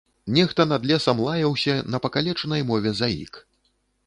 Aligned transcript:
Нехта 0.35 0.65
над 0.71 0.87
лесам 0.91 1.21
лаяўся 1.27 1.75
на 1.97 2.01
пакалечанай 2.07 2.67
мове 2.71 2.97
заік. 3.03 3.33